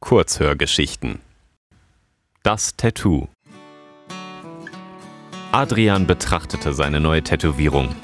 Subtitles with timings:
[0.00, 1.20] Kurzhörgeschichten
[2.42, 3.28] Das Tattoo
[5.52, 7.94] Adrian betrachtete seine neue Tätowierung.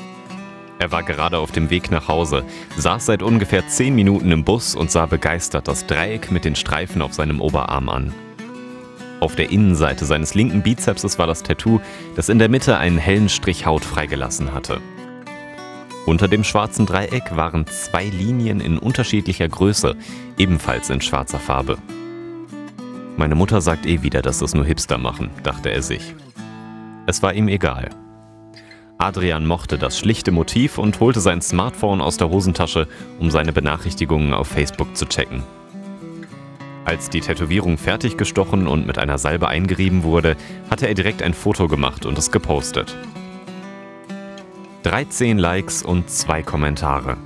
[0.79, 2.45] Er war gerade auf dem Weg nach Hause,
[2.77, 7.01] saß seit ungefähr zehn Minuten im Bus und sah begeistert das Dreieck mit den Streifen
[7.01, 8.15] auf seinem Oberarm an.
[9.19, 11.81] Auf der Innenseite seines linken Bizepses war das Tattoo,
[12.15, 14.83] das in der Mitte einen hellen Strich Haut freigelassen hatte.
[16.07, 19.97] Unter dem schwarzen Dreieck waren zwei Linien in unterschiedlicher Größe,
[20.39, 21.79] ebenfalls in schwarzer Farbe.
[23.17, 26.15] Meine Mutter sagt eh wieder, dass das nur Hipster machen, dachte er sich.
[27.07, 27.91] Es war ihm egal.
[28.99, 32.87] Adrian mochte das schlichte Motiv und holte sein Smartphone aus der Hosentasche,
[33.19, 35.43] um seine Benachrichtigungen auf Facebook zu checken.
[36.85, 40.37] Als die Tätowierung fertig gestochen und mit einer Salbe eingerieben wurde,
[40.71, 42.97] hatte er direkt ein Foto gemacht und es gepostet.
[44.87, 47.17] 13 Likes und zwei Kommentare.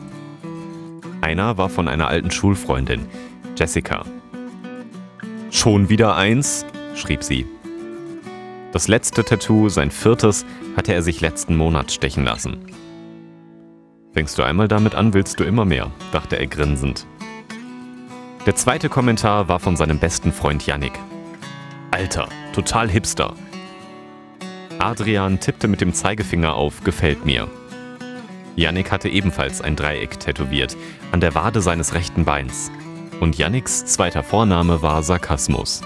[1.21, 3.07] Einer war von einer alten Schulfreundin,
[3.55, 4.07] Jessica.
[5.51, 6.65] Schon wieder eins?
[6.95, 7.45] schrieb sie.
[8.73, 12.65] Das letzte Tattoo, sein viertes, hatte er sich letzten Monat stechen lassen.
[14.15, 17.07] Fängst du einmal damit an, willst du immer mehr, dachte er grinsend.
[18.47, 20.99] Der zweite Kommentar war von seinem besten Freund Yannick.
[21.91, 23.35] Alter, total hipster.
[24.81, 27.49] Adrian tippte mit dem Zeigefinger auf Gefällt mir.
[28.57, 30.75] Yannick hatte ebenfalls ein Dreieck tätowiert,
[31.13, 32.73] an der Wade seines rechten Beins.
[33.21, 35.83] Und Yannicks zweiter Vorname war Sarkasmus.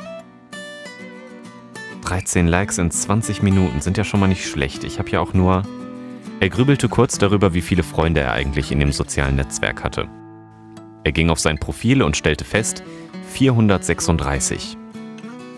[2.04, 4.84] 13 Likes in 20 Minuten sind ja schon mal nicht schlecht.
[4.84, 5.64] Ich habe ja auch nur.
[6.38, 10.06] Er grübelte kurz darüber, wie viele Freunde er eigentlich in dem sozialen Netzwerk hatte.
[11.02, 12.84] Er ging auf sein Profil und stellte fest,
[13.32, 14.76] 436.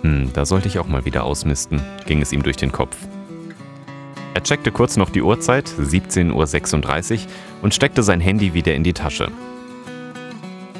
[0.00, 2.96] Hm, da sollte ich auch mal wieder ausmisten, ging es ihm durch den Kopf.
[4.36, 7.20] Er checkte kurz noch die Uhrzeit, 17.36 Uhr,
[7.62, 9.28] und steckte sein Handy wieder in die Tasche.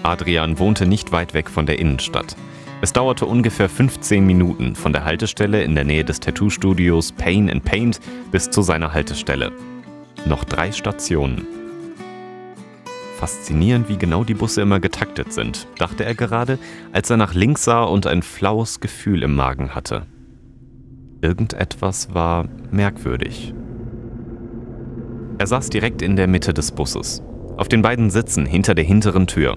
[0.03, 2.37] Adrian wohnte nicht weit weg von der Innenstadt.
[2.83, 7.65] Es dauerte ungefähr 15 Minuten von der Haltestelle in der Nähe des Tattoo-Studios Pain and
[7.65, 7.99] Paint
[8.31, 9.53] bis zu seiner Haltestelle.
[10.27, 11.47] Noch drei Stationen.
[13.17, 16.59] Faszinierend, wie genau die Busse immer getaktet sind, dachte er gerade,
[16.93, 20.05] als er nach links sah und ein flaues Gefühl im Magen hatte.
[21.23, 23.55] Irgendetwas war merkwürdig.
[25.39, 27.23] Er saß direkt in der Mitte des Busses,
[27.57, 29.57] auf den beiden Sitzen hinter der hinteren Tür.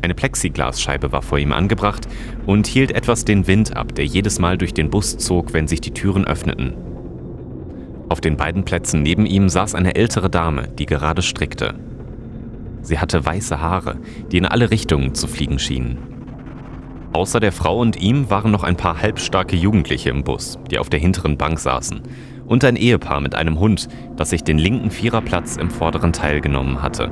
[0.00, 2.06] Eine Plexiglasscheibe war vor ihm angebracht
[2.46, 5.80] und hielt etwas den Wind ab, der jedes Mal durch den Bus zog, wenn sich
[5.80, 6.74] die Türen öffneten.
[8.08, 11.74] Auf den beiden Plätzen neben ihm saß eine ältere Dame, die gerade strickte.
[12.80, 13.98] Sie hatte weiße Haare,
[14.30, 16.17] die in alle Richtungen zu fliegen schienen.
[17.18, 20.88] Außer der Frau und ihm waren noch ein paar halbstarke Jugendliche im Bus, die auf
[20.88, 22.00] der hinteren Bank saßen,
[22.46, 26.80] und ein Ehepaar mit einem Hund, das sich den linken Viererplatz im vorderen Teil genommen
[26.80, 27.10] hatte.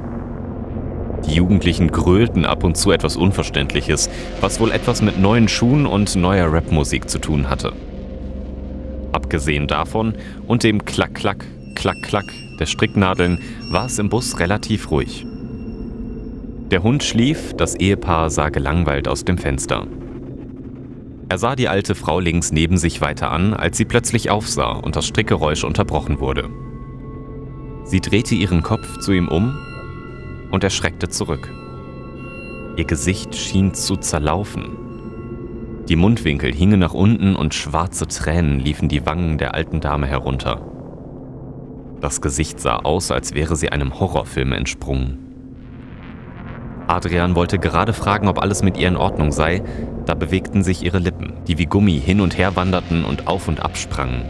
[1.27, 4.09] Die Jugendlichen grölten ab und zu etwas Unverständliches,
[4.41, 7.73] was wohl etwas mit neuen Schuhen und neuer Rapmusik zu tun hatte.
[9.11, 10.15] Abgesehen davon
[10.47, 13.41] und dem Klack-Klack, Klack-Klack der Stricknadeln
[13.73, 15.27] war es im Bus relativ ruhig.
[16.71, 19.87] Der Hund schlief, das Ehepaar sah gelangweilt aus dem Fenster.
[21.29, 24.97] Er sah die alte Frau links neben sich weiter an, als sie plötzlich aufsah und
[24.97, 26.49] das Strickgeräusch unterbrochen wurde.
[27.85, 29.57] Sie drehte ihren Kopf zu ihm um
[30.51, 31.49] und er schreckte zurück.
[32.77, 34.77] Ihr Gesicht schien zu zerlaufen.
[35.89, 40.61] Die Mundwinkel hingen nach unten und schwarze Tränen liefen die Wangen der alten Dame herunter.
[42.01, 45.26] Das Gesicht sah aus, als wäre sie einem Horrorfilm entsprungen.
[46.89, 49.63] Adrian wollte gerade fragen, ob alles mit ihr in Ordnung sei,
[50.05, 53.61] da bewegten sich ihre Lippen, die wie Gummi hin und her wanderten und auf und
[53.61, 54.25] ab sprangen.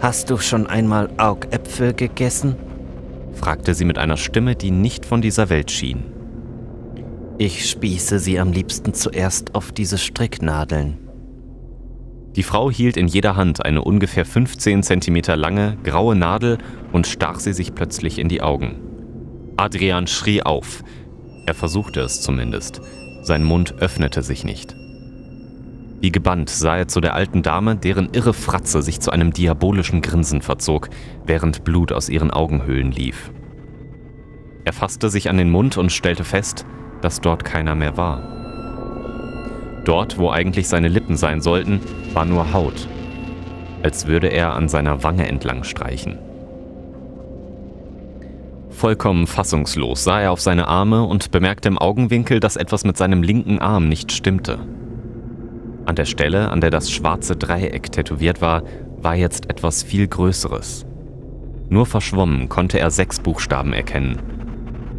[0.00, 2.56] Hast du schon einmal Augäpfel gegessen?
[3.32, 6.04] fragte sie mit einer Stimme, die nicht von dieser Welt schien.
[7.38, 10.98] Ich spieße sie am liebsten zuerst auf diese Stricknadeln.
[12.36, 16.58] Die Frau hielt in jeder Hand eine ungefähr 15 cm lange, graue Nadel
[16.92, 18.76] und stach sie sich plötzlich in die Augen.
[19.56, 20.82] Adrian schrie auf,
[21.46, 22.80] er versuchte es zumindest.
[23.22, 24.74] Sein Mund öffnete sich nicht.
[26.00, 30.02] Wie gebannt sah er zu der alten Dame, deren irre Fratze sich zu einem diabolischen
[30.02, 30.90] Grinsen verzog,
[31.24, 33.30] während Blut aus ihren Augenhöhlen lief.
[34.64, 36.66] Er fasste sich an den Mund und stellte fest,
[37.00, 38.22] dass dort keiner mehr war.
[39.84, 41.80] Dort, wo eigentlich seine Lippen sein sollten,
[42.14, 42.88] war nur Haut,
[43.82, 46.18] als würde er an seiner Wange entlang streichen.
[48.74, 53.22] Vollkommen fassungslos sah er auf seine Arme und bemerkte im Augenwinkel, dass etwas mit seinem
[53.22, 54.58] linken Arm nicht stimmte.
[55.86, 58.64] An der Stelle, an der das schwarze Dreieck tätowiert war,
[59.00, 60.86] war jetzt etwas viel Größeres.
[61.68, 64.18] Nur verschwommen konnte er sechs Buchstaben erkennen.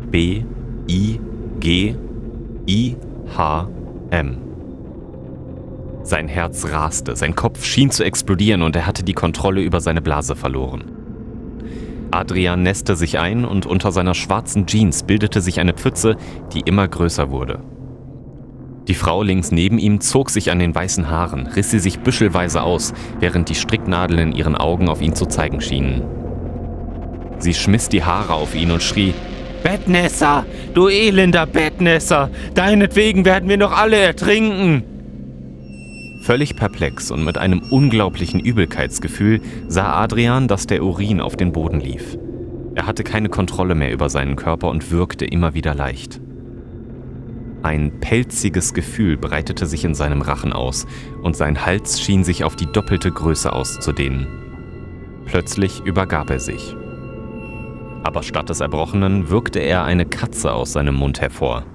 [0.09, 0.43] B,
[0.89, 1.19] I,
[1.59, 1.95] G,
[2.67, 2.95] I,
[3.37, 3.67] H,
[4.09, 4.37] M.
[6.03, 10.01] Sein Herz raste, sein Kopf schien zu explodieren und er hatte die Kontrolle über seine
[10.01, 11.04] Blase verloren.
[12.11, 16.17] Adrian nässte sich ein und unter seiner schwarzen Jeans bildete sich eine Pfütze,
[16.53, 17.59] die immer größer wurde.
[18.87, 22.61] Die Frau links neben ihm zog sich an den weißen Haaren, riss sie sich büschelweise
[22.61, 26.03] aus, während die Stricknadeln in ihren Augen auf ihn zu zeigen schienen.
[27.39, 29.13] Sie schmiss die Haare auf ihn und schrie,
[29.63, 34.83] Bettnässer, du elender Bettnässer, deinetwegen werden wir noch alle ertrinken.
[36.25, 41.79] Völlig perplex und mit einem unglaublichen Übelkeitsgefühl sah Adrian, dass der Urin auf den Boden
[41.79, 42.17] lief.
[42.73, 46.19] Er hatte keine Kontrolle mehr über seinen Körper und wirkte immer wieder leicht.
[47.61, 50.87] Ein pelziges Gefühl breitete sich in seinem Rachen aus
[51.21, 54.25] und sein Hals schien sich auf die doppelte Größe auszudehnen.
[55.25, 56.75] Plötzlich übergab er sich.
[58.01, 61.65] Aber statt des Erbrochenen wirkte er eine Katze aus seinem Mund hervor.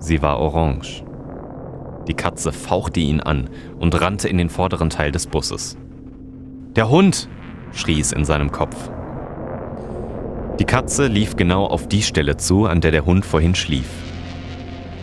[0.00, 1.04] Sie war orange.
[2.08, 5.76] Die Katze fauchte ihn an und rannte in den vorderen Teil des Busses.
[6.76, 7.28] Der Hund!
[7.72, 8.90] schrie es in seinem Kopf.
[10.58, 13.88] Die Katze lief genau auf die Stelle zu, an der der Hund vorhin schlief.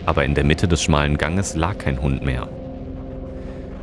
[0.06, 2.48] Aber in der Mitte des schmalen Ganges lag kein Hund mehr.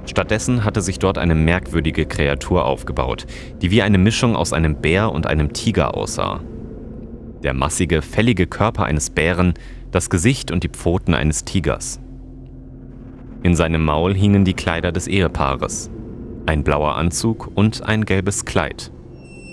[0.05, 3.25] Stattdessen hatte sich dort eine merkwürdige Kreatur aufgebaut,
[3.61, 6.41] die wie eine Mischung aus einem Bär und einem Tiger aussah.
[7.43, 9.53] Der massige, fällige Körper eines Bären,
[9.91, 11.99] das Gesicht und die Pfoten eines Tigers.
[13.43, 15.89] In seinem Maul hingen die Kleider des Ehepaares.
[16.45, 18.91] Ein blauer Anzug und ein gelbes Kleid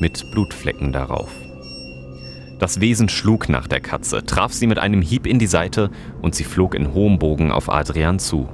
[0.01, 1.31] mit Blutflecken darauf.
[2.59, 5.91] Das Wesen schlug nach der Katze, traf sie mit einem Hieb in die Seite
[6.23, 8.49] und sie flog in hohem Bogen auf Adrian zu.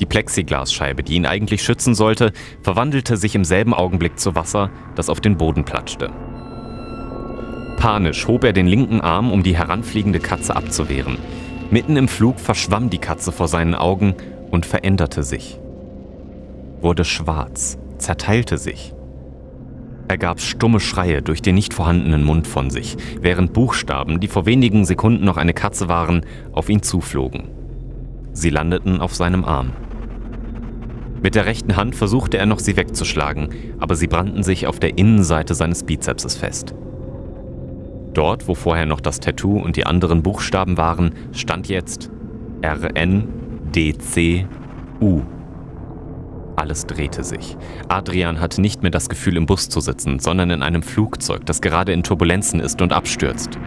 [0.00, 2.32] Die Plexiglasscheibe, die ihn eigentlich schützen sollte,
[2.62, 6.10] verwandelte sich im selben Augenblick zu Wasser, das auf den Boden platschte.
[7.76, 11.18] Panisch hob er den linken Arm, um die heranfliegende Katze abzuwehren.
[11.70, 14.14] Mitten im Flug verschwamm die Katze vor seinen Augen
[14.50, 15.58] und veränderte sich.
[16.80, 18.94] Wurde schwarz, zerteilte sich.
[20.06, 24.44] Er gab stumme Schreie durch den nicht vorhandenen Mund von sich, während Buchstaben, die vor
[24.44, 27.48] wenigen Sekunden noch eine Katze waren, auf ihn zuflogen.
[28.32, 29.72] Sie landeten auf seinem Arm.
[31.22, 34.98] Mit der rechten Hand versuchte er noch, sie wegzuschlagen, aber sie brannten sich auf der
[34.98, 36.74] Innenseite seines Bizepses fest.
[38.14, 42.10] Dort, wo vorher noch das Tattoo und die anderen Buchstaben waren, stand jetzt
[42.64, 44.46] RNDCU.
[46.56, 47.56] Alles drehte sich.
[47.88, 51.60] Adrian hatte nicht mehr das Gefühl, im Bus zu sitzen, sondern in einem Flugzeug, das
[51.60, 53.58] gerade in Turbulenzen ist und abstürzt.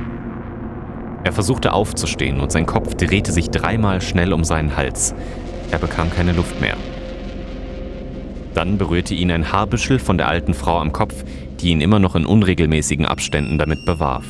[1.25, 5.13] Er versuchte aufzustehen und sein Kopf drehte sich dreimal schnell um seinen Hals.
[5.71, 6.77] Er bekam keine Luft mehr.
[8.53, 11.25] Dann berührte ihn ein Haarbüschel von der alten Frau am Kopf,
[11.61, 14.25] die ihn immer noch in unregelmäßigen Abständen damit bewarf.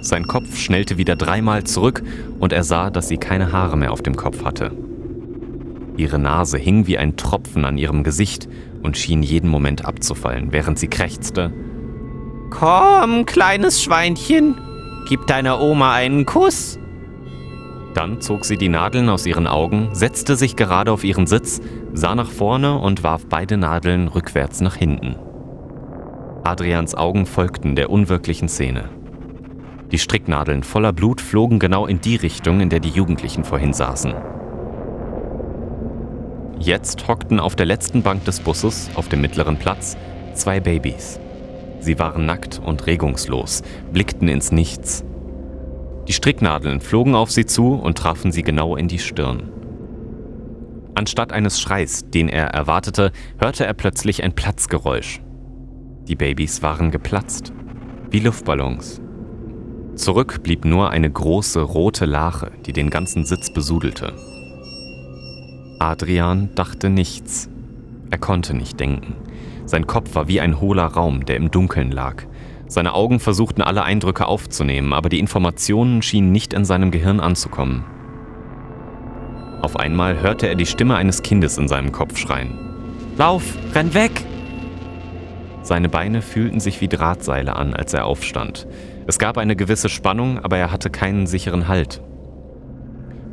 [0.00, 2.02] Sein Kopf schnellte wieder dreimal zurück
[2.38, 4.72] und er sah, dass sie keine Haare mehr auf dem Kopf hatte.
[5.96, 8.48] Ihre Nase hing wie ein Tropfen an ihrem Gesicht
[8.82, 11.52] und schien jeden Moment abzufallen, während sie krächzte.
[12.48, 14.56] Komm, kleines Schweinchen,
[15.06, 16.78] gib deiner Oma einen Kuss.
[17.94, 21.60] Dann zog sie die Nadeln aus ihren Augen, setzte sich gerade auf ihren Sitz,
[21.92, 25.16] sah nach vorne und warf beide Nadeln rückwärts nach hinten.
[26.44, 28.88] Adrians Augen folgten der unwirklichen Szene.
[29.92, 34.14] Die Stricknadeln voller Blut flogen genau in die Richtung, in der die Jugendlichen vorhin saßen.
[36.58, 39.96] Jetzt hockten auf der letzten Bank des Busses, auf dem mittleren Platz,
[40.34, 41.20] zwei Babys.
[41.80, 45.04] Sie waren nackt und regungslos, blickten ins Nichts.
[46.08, 49.50] Die Stricknadeln flogen auf sie zu und trafen sie genau in die Stirn.
[50.94, 55.20] Anstatt eines Schreis, den er erwartete, hörte er plötzlich ein Platzgeräusch.
[56.08, 57.52] Die Babys waren geplatzt,
[58.10, 59.00] wie Luftballons.
[59.94, 64.14] Zurück blieb nur eine große rote Lache, die den ganzen Sitz besudelte.
[65.78, 67.48] Adrian dachte nichts.
[68.10, 69.14] Er konnte nicht denken.
[69.66, 72.24] Sein Kopf war wie ein hohler Raum, der im Dunkeln lag.
[72.66, 77.84] Seine Augen versuchten alle Eindrücke aufzunehmen, aber die Informationen schienen nicht in seinem Gehirn anzukommen.
[79.62, 82.58] Auf einmal hörte er die Stimme eines Kindes in seinem Kopf schreien.
[83.16, 84.24] Lauf, renn weg!
[85.70, 88.66] Seine Beine fühlten sich wie Drahtseile an, als er aufstand.
[89.06, 92.02] Es gab eine gewisse Spannung, aber er hatte keinen sicheren Halt.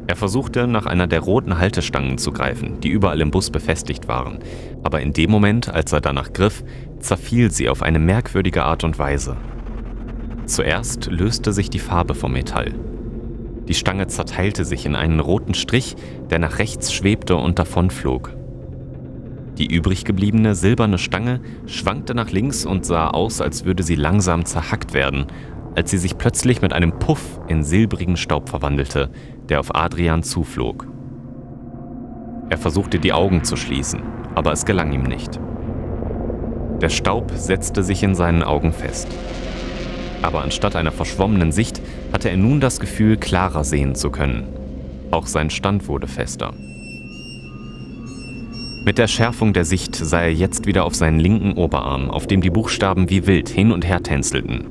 [0.05, 4.37] Er versuchte, nach einer der roten Haltestangen zu greifen, die überall im Bus befestigt waren,
[4.83, 6.63] aber in dem Moment, als er danach griff,
[6.99, 9.35] zerfiel sie auf eine merkwürdige Art und Weise.
[10.45, 12.75] Zuerst löste sich die Farbe vom Metall.
[13.67, 15.95] Die Stange zerteilte sich in einen roten Strich,
[16.29, 18.37] der nach rechts schwebte und davonflog.
[19.57, 24.45] Die übrig gebliebene silberne Stange schwankte nach links und sah aus, als würde sie langsam
[24.45, 25.25] zerhackt werden,
[25.75, 29.09] als sie sich plötzlich mit einem Puff in silbrigen Staub verwandelte,
[29.49, 30.87] der auf Adrian zuflog.
[32.49, 34.01] Er versuchte die Augen zu schließen,
[34.35, 35.39] aber es gelang ihm nicht.
[36.81, 39.07] Der Staub setzte sich in seinen Augen fest.
[40.21, 41.81] Aber anstatt einer verschwommenen Sicht
[42.13, 44.47] hatte er nun das Gefühl, klarer sehen zu können.
[45.09, 46.53] Auch sein Stand wurde fester.
[48.87, 52.39] Mit der Schärfung der Sicht sah er jetzt wieder auf seinen linken Oberarm, auf dem
[52.39, 54.65] die Buchstaben wie wild hin und her tänzelten.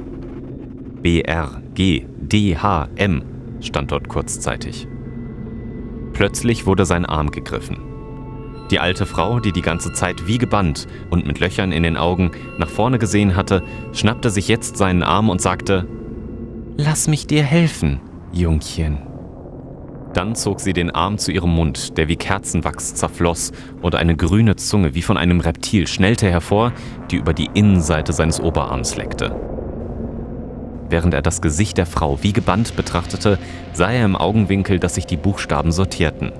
[1.02, 3.22] B, R, G, D, H, M
[3.60, 4.88] stand dort kurzzeitig.
[6.14, 7.76] Plötzlich wurde sein Arm gegriffen.
[8.70, 12.30] Die alte Frau, die die ganze Zeit wie gebannt und mit Löchern in den Augen
[12.56, 15.86] nach vorne gesehen hatte, schnappte sich jetzt seinen Arm und sagte,
[16.78, 18.00] Lass mich dir helfen,
[18.32, 18.96] Jungchen.
[20.16, 24.56] Dann zog sie den Arm zu ihrem Mund, der wie Kerzenwachs zerfloss, und eine grüne
[24.56, 26.72] Zunge wie von einem Reptil schnellte hervor,
[27.10, 29.38] die über die Innenseite seines Oberarms leckte.
[30.88, 33.38] Während er das Gesicht der Frau wie gebannt betrachtete,
[33.74, 36.32] sah er im Augenwinkel, dass sich die Buchstaben sortierten.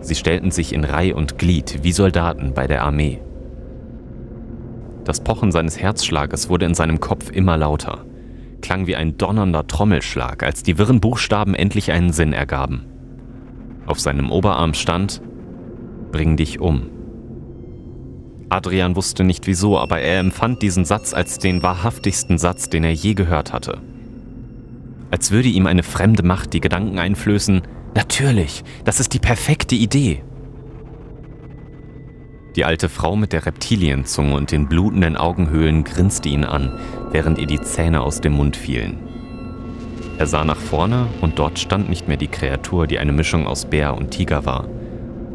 [0.00, 3.20] Sie stellten sich in Reih und Glied wie Soldaten bei der Armee.
[5.02, 8.04] Das Pochen seines Herzschlages wurde in seinem Kopf immer lauter
[8.60, 12.84] klang wie ein donnernder Trommelschlag, als die wirren Buchstaben endlich einen Sinn ergaben.
[13.86, 15.22] Auf seinem Oberarm stand
[16.12, 16.90] Bring dich um.
[18.48, 22.92] Adrian wusste nicht wieso, aber er empfand diesen Satz als den wahrhaftigsten Satz, den er
[22.92, 23.82] je gehört hatte.
[25.10, 27.62] Als würde ihm eine fremde Macht die Gedanken einflößen,
[27.94, 30.22] natürlich, das ist die perfekte Idee.
[32.58, 36.72] Die alte Frau mit der Reptilienzunge und den blutenden Augenhöhlen grinste ihn an,
[37.12, 38.98] während ihr die Zähne aus dem Mund fielen.
[40.18, 43.66] Er sah nach vorne und dort stand nicht mehr die Kreatur, die eine Mischung aus
[43.66, 44.66] Bär und Tiger war.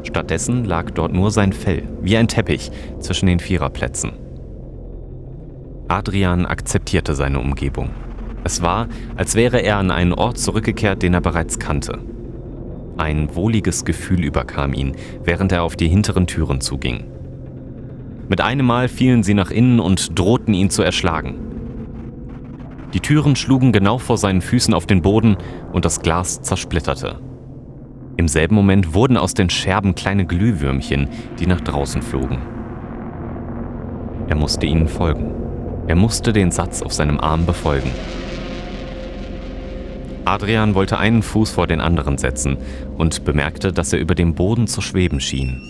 [0.03, 4.11] Stattdessen lag dort nur sein Fell, wie ein Teppich, zwischen den Viererplätzen.
[5.87, 7.91] Adrian akzeptierte seine Umgebung.
[8.43, 11.99] Es war, als wäre er an einen Ort zurückgekehrt, den er bereits kannte.
[12.97, 17.12] Ein wohliges Gefühl überkam ihn, während er auf die hinteren Türen zuging.
[18.29, 21.35] Mit einem Mal fielen sie nach innen und drohten ihn zu erschlagen.
[22.93, 25.37] Die Türen schlugen genau vor seinen Füßen auf den Boden
[25.71, 27.19] und das Glas zersplitterte.
[28.17, 32.37] Im selben Moment wurden aus den Scherben kleine Glühwürmchen, die nach draußen flogen.
[34.27, 35.31] Er musste ihnen folgen.
[35.87, 37.91] Er musste den Satz auf seinem Arm befolgen.
[40.25, 42.57] Adrian wollte einen Fuß vor den anderen setzen
[42.97, 45.61] und bemerkte, dass er über dem Boden zu schweben schien.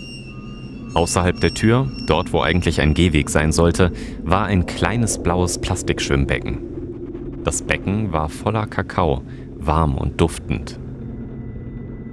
[0.94, 7.42] Außerhalb der Tür, dort wo eigentlich ein Gehweg sein sollte, war ein kleines blaues Plastikschwimmbecken.
[7.42, 9.22] Das Becken war voller Kakao,
[9.58, 10.78] warm und duftend.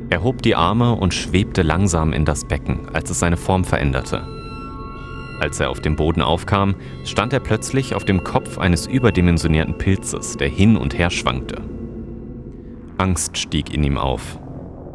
[0.10, 4.28] Er hob die Arme und schwebte langsam in das Becken, als es seine Form veränderte.
[5.40, 10.38] Als er auf dem Boden aufkam, stand er plötzlich auf dem Kopf eines überdimensionierten Pilzes,
[10.38, 11.62] der hin und her schwankte.
[12.98, 14.40] Angst stieg in ihm auf.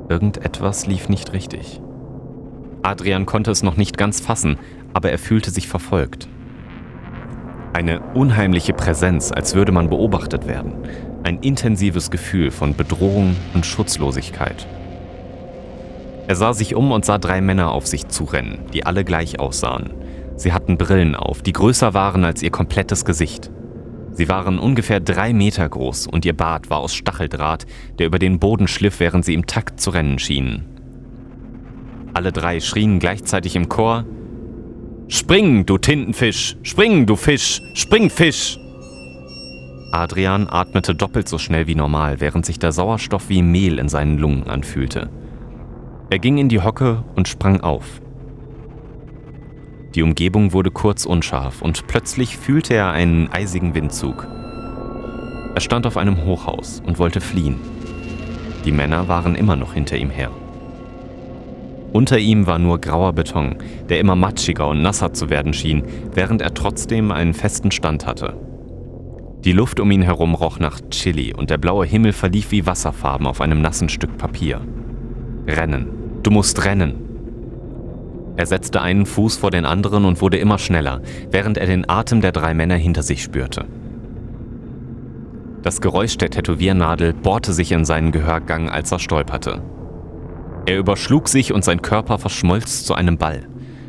[0.08, 1.80] Irgendetwas lief nicht richtig.
[2.86, 4.58] Adrian konnte es noch nicht ganz fassen,
[4.94, 6.28] aber er fühlte sich verfolgt.
[7.72, 10.72] Eine unheimliche Präsenz, als würde man beobachtet werden.
[11.24, 14.68] Ein intensives Gefühl von Bedrohung und Schutzlosigkeit.
[16.28, 19.92] Er sah sich um und sah drei Männer auf sich zurennen, die alle gleich aussahen.
[20.36, 23.50] Sie hatten Brillen auf, die größer waren als ihr komplettes Gesicht.
[24.12, 27.66] Sie waren ungefähr drei Meter groß und ihr Bart war aus Stacheldraht,
[27.98, 30.75] der über den Boden schliff, während sie im Takt zu rennen schienen.
[32.16, 34.06] Alle drei schrien gleichzeitig im Chor
[35.06, 36.56] Spring, du Tintenfisch!
[36.62, 37.60] Spring, du Fisch!
[37.74, 38.58] Spring, Fisch!
[39.92, 44.16] Adrian atmete doppelt so schnell wie normal, während sich der Sauerstoff wie Mehl in seinen
[44.16, 45.10] Lungen anfühlte.
[46.08, 48.00] Er ging in die Hocke und sprang auf.
[49.94, 54.26] Die Umgebung wurde kurz unscharf und plötzlich fühlte er einen eisigen Windzug.
[55.54, 57.56] Er stand auf einem Hochhaus und wollte fliehen.
[58.64, 60.30] Die Männer waren immer noch hinter ihm her.
[61.96, 63.56] Unter ihm war nur grauer Beton,
[63.88, 68.36] der immer matschiger und nasser zu werden schien, während er trotzdem einen festen Stand hatte.
[69.46, 73.26] Die Luft um ihn herum roch nach Chili und der blaue Himmel verlief wie Wasserfarben
[73.26, 74.60] auf einem nassen Stück Papier.
[75.46, 75.88] Rennen.
[76.22, 76.96] Du musst rennen.
[78.36, 81.00] Er setzte einen Fuß vor den anderen und wurde immer schneller,
[81.30, 83.64] während er den Atem der drei Männer hinter sich spürte.
[85.62, 89.62] Das Geräusch der Tätowiernadel bohrte sich in seinen Gehörgang, als er stolperte.
[90.66, 93.46] Er überschlug sich und sein Körper verschmolz zu einem Ball.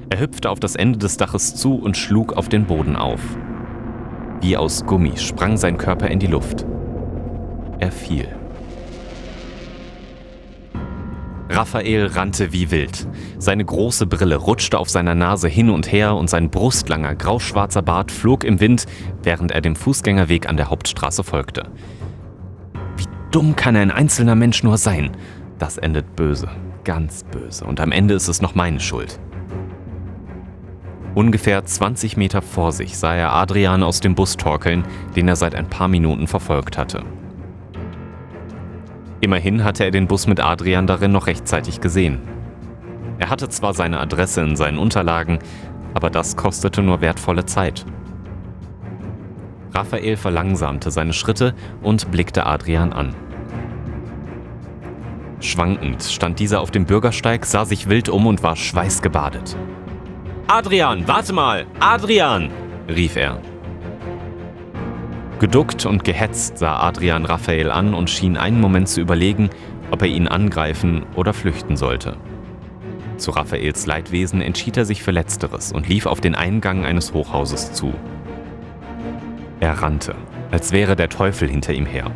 [0.10, 3.20] Er hüpfte auf das Ende des Daches zu und schlug auf den Boden auf.
[4.42, 6.66] Wie aus Gummi sprang sein Körper in die Luft.
[7.80, 8.28] Er fiel.
[11.50, 13.08] Raphael rannte wie wild.
[13.40, 18.12] Seine große Brille rutschte auf seiner Nase hin und her und sein brustlanger, grauschwarzer Bart
[18.12, 18.86] flog im Wind,
[19.24, 21.64] während er dem Fußgängerweg an der Hauptstraße folgte.
[22.98, 25.12] Wie dumm kann ein einzelner Mensch nur sein?
[25.60, 26.50] Das endet böse,
[26.84, 29.20] ganz böse, und am Ende ist es noch meine Schuld.
[31.16, 34.84] Ungefähr 20 Meter vor sich sah er Adrian aus dem Bus torkeln,
[35.16, 37.04] den er seit ein paar Minuten verfolgt hatte.
[39.20, 42.20] Immerhin hatte er den Bus mit Adrian darin noch rechtzeitig gesehen.
[43.18, 45.40] Er hatte zwar seine Adresse in seinen Unterlagen,
[45.96, 47.84] aber das kostete nur wertvolle Zeit.
[49.74, 53.16] Raphael verlangsamte seine Schritte und blickte Adrian an.
[55.48, 59.56] Schwankend stand dieser auf dem Bürgersteig, sah sich wild um und war schweißgebadet.
[60.48, 61.66] Adrian, warte mal!
[61.80, 62.50] Adrian!
[62.90, 63.42] rief er.
[65.40, 69.50] Geduckt und gehetzt sah Adrian Raphael an und schien einen Moment zu überlegen,
[69.90, 72.18] ob er ihn angreifen oder flüchten sollte.
[73.16, 77.72] Zu Raphaels Leidwesen entschied er sich für Letzteres und lief auf den Eingang eines Hochhauses
[77.72, 77.94] zu.
[79.62, 80.14] Er rannte,
[80.52, 82.12] als wäre der Teufel hinter ihm her.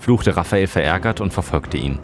[0.00, 1.98] Fluchte Raphael verärgert und verfolgte ihn.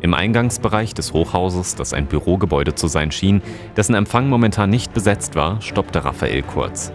[0.00, 3.42] Im Eingangsbereich des Hochhauses, das ein Bürogebäude zu sein schien,
[3.76, 6.92] dessen Empfang momentan nicht besetzt war, stoppte Raphael kurz.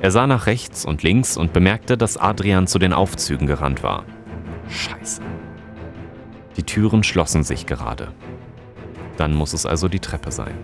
[0.00, 4.04] Er sah nach rechts und links und bemerkte, dass Adrian zu den Aufzügen gerannt war.
[4.68, 5.22] Scheiße.
[6.56, 8.08] Die Türen schlossen sich gerade.
[9.16, 10.54] Dann muss es also die Treppe sein.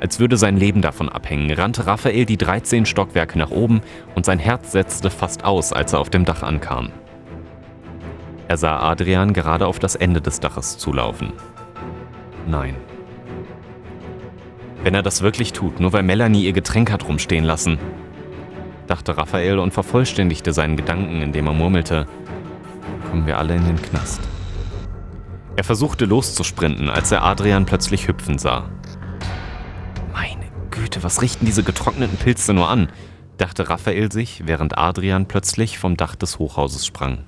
[0.00, 3.80] Als würde sein Leben davon abhängen, rannte Raphael die 13 Stockwerke nach oben
[4.14, 6.90] und sein Herz setzte fast aus, als er auf dem Dach ankam.
[8.46, 11.32] Er sah Adrian gerade auf das Ende des Daches zulaufen.
[12.46, 12.76] Nein.
[14.82, 17.78] Wenn er das wirklich tut, nur weil Melanie ihr Getränk hat rumstehen lassen,
[18.86, 22.06] dachte Raphael und vervollständigte seinen Gedanken, indem er murmelte,
[23.10, 24.20] kommen wir alle in den Knast.
[25.56, 28.70] Er versuchte loszusprinten, als er Adrian plötzlich hüpfen sah.
[30.88, 32.88] Güte, was richten diese getrockneten Pilze nur an?
[33.36, 37.24] dachte Raphael sich, während Adrian plötzlich vom Dach des Hochhauses sprang.